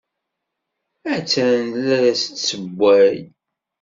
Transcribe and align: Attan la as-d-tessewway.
Attan 1.15 1.65
la 1.85 1.97
as-d-tessewway. 2.11 3.17